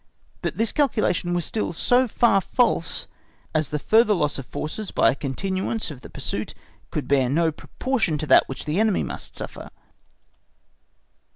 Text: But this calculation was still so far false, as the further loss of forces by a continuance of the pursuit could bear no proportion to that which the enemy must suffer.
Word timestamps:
But 0.41 0.57
this 0.57 0.71
calculation 0.71 1.35
was 1.35 1.45
still 1.45 1.73
so 1.73 2.07
far 2.07 2.41
false, 2.41 3.05
as 3.53 3.69
the 3.69 3.77
further 3.77 4.15
loss 4.15 4.39
of 4.39 4.47
forces 4.47 4.89
by 4.89 5.11
a 5.11 5.15
continuance 5.15 5.91
of 5.91 6.01
the 6.01 6.09
pursuit 6.09 6.55
could 6.89 7.07
bear 7.07 7.29
no 7.29 7.51
proportion 7.51 8.17
to 8.17 8.25
that 8.25 8.49
which 8.49 8.65
the 8.65 8.79
enemy 8.79 9.03
must 9.03 9.35
suffer. 9.37 9.69